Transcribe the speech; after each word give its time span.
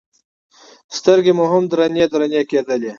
سترګې 0.97 1.31
مو 1.37 1.45
هم 1.51 1.63
درنې 1.71 2.05
درنې 2.11 2.41
کېدلې. 2.49 2.89